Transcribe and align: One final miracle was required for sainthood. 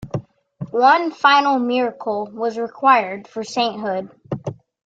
One 0.71 1.11
final 1.11 1.59
miracle 1.59 2.25
was 2.33 2.57
required 2.57 3.27
for 3.27 3.43
sainthood. 3.43 4.09